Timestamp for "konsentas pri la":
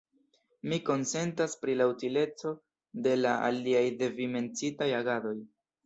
0.87-1.87